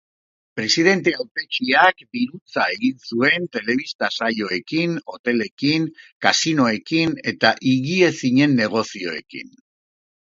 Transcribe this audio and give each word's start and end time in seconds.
Presidente 0.59 1.11
hautetsiak 1.17 1.99
dirutza 2.17 2.65
egin 2.77 2.97
zuen 3.09 3.45
telebista-saioekin, 3.57 4.95
hotelekin, 5.13 5.87
kasinoekin 6.27 7.17
eta 7.35 7.53
higiezinen 7.71 8.59
negozioekin. 8.65 9.55